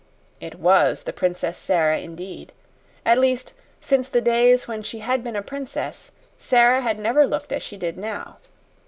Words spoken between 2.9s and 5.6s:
At least, since the days when she had been a